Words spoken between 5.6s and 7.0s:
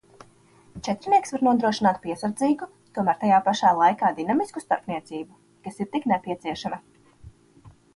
kas ir tik nepieciešama.